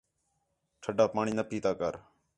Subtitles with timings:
[0.81, 1.93] ٹھڈا پاݨی نہ پِیتا کر